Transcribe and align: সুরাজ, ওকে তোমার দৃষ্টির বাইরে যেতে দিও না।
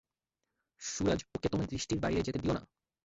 সুরাজ, 0.81 1.19
ওকে 1.35 1.47
তোমার 1.49 1.67
দৃষ্টির 1.67 1.99
বাইরে 1.99 2.21
যেতে 2.21 2.39
দিও 2.39 2.53
না। 2.53 2.61